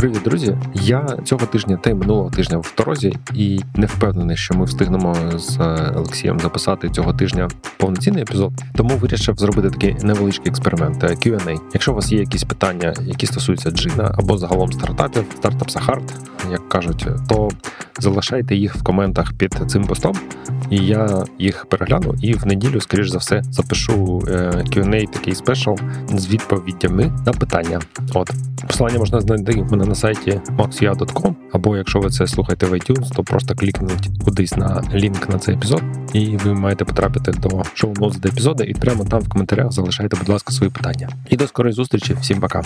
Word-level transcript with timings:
Привіт, 0.00 0.20
друзі! 0.24 0.56
Я 0.74 1.06
цього 1.24 1.46
тижня 1.46 1.76
та 1.76 1.90
й 1.90 1.94
минулого 1.94 2.30
тижня 2.30 2.58
в 2.58 2.74
дорозі 2.78 3.16
і 3.34 3.60
не 3.74 3.86
впевнений, 3.86 4.36
що 4.36 4.54
ми 4.54 4.64
встигнемо 4.64 5.16
з 5.38 5.60
е, 5.60 5.92
Олексієм 5.96 6.40
записати 6.40 6.90
цього 6.90 7.12
тижня 7.12 7.48
повноцінний 7.76 8.22
епізод. 8.22 8.52
Тому 8.74 8.96
вирішив 8.96 9.36
зробити 9.36 9.70
такий 9.70 9.96
невеличкий 10.02 10.50
експеримент 10.50 11.04
е, 11.04 11.06
Q&A. 11.06 11.60
Якщо 11.74 11.92
у 11.92 11.94
вас 11.94 12.12
є 12.12 12.18
якісь 12.18 12.44
питання, 12.44 12.94
які 13.00 13.26
стосуються 13.26 13.70
джина 13.70 14.14
або 14.18 14.38
загалом 14.38 14.72
стартапів, 14.72 15.24
стартап 15.36 15.70
Сахарт, 15.70 16.14
як 16.50 16.68
кажуть, 16.68 17.06
то 17.28 17.48
залишайте 18.00 18.56
їх 18.56 18.76
в 18.76 18.82
коментах 18.82 19.32
під 19.32 19.54
цим 19.66 19.84
постом, 19.84 20.14
і 20.70 20.76
я 20.76 21.24
їх 21.38 21.66
перегляну. 21.66 22.14
І 22.22 22.34
в 22.34 22.46
неділю, 22.46 22.80
скоріш 22.80 23.08
за 23.08 23.18
все, 23.18 23.42
запишу 23.50 24.22
е, 24.28 24.32
Q&A 24.66 25.12
такий 25.12 25.34
спешл 25.34 25.74
з 26.14 26.28
відповідями 26.28 27.12
на 27.26 27.32
питання. 27.32 27.80
От 28.14 28.30
посилання 28.66 28.98
можна 28.98 29.20
знайти 29.20 29.52
в 29.52 29.72
мене 29.72 29.84
на 29.84 29.94
сайті 29.94 30.40
maxia.com, 30.58 31.34
або 31.52 31.76
якщо 31.76 32.00
ви 32.00 32.10
це 32.10 32.26
слухаєте 32.26 32.66
в 32.66 32.72
iTunes, 32.72 33.14
то 33.16 33.22
просто 33.22 33.54
клікніть 33.54 34.10
кудись 34.24 34.56
на 34.56 34.82
лінк 34.94 35.28
на 35.28 35.38
цей 35.38 35.54
епізод, 35.54 35.82
і 36.12 36.36
ви 36.36 36.54
маєте 36.54 36.84
потрапити 36.84 37.32
до 37.32 37.62
шоу 37.74 37.94
ноутс 38.00 38.16
до 38.16 38.28
епізоду, 38.28 38.64
і 38.64 38.74
прямо 38.74 39.04
там 39.04 39.20
в 39.20 39.28
коментарях 39.28 39.72
залишайте, 39.72 40.16
будь 40.16 40.28
ласка, 40.28 40.52
свої 40.52 40.72
питання. 40.72 41.08
І 41.28 41.36
до 41.36 41.46
скорої 41.46 41.72
зустрічі. 41.72 42.16
Всім 42.20 42.40
пока. 42.40 42.62